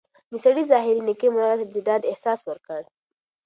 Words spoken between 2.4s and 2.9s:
ورکړ.